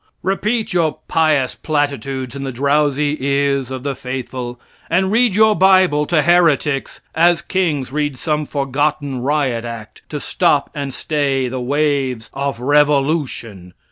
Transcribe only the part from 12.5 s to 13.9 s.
revolution.